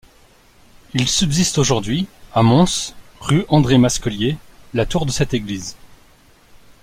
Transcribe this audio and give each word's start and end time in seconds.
Il 0.95 1.07
subsiste 1.07 1.59
aujourd'hui, 1.59 2.07
à 2.33 2.41
Mons, 2.41 2.95
rue 3.19 3.45
André 3.49 3.77
Masquelier, 3.77 4.35
la 4.73 4.87
tour 4.87 5.05
de 5.05 5.11
cette 5.11 5.35
église. 5.35 5.75